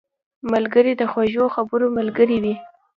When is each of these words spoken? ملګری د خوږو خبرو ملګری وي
ملګری 0.51 0.93
د 0.97 1.03
خوږو 1.11 1.45
خبرو 1.55 1.87
ملګری 1.97 2.37
وي 2.43 2.55